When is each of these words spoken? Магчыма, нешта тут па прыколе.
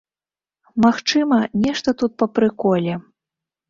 Магчыма, 0.85 1.39
нешта 1.69 1.97
тут 2.03 2.11
па 2.25 2.33
прыколе. 2.37 2.93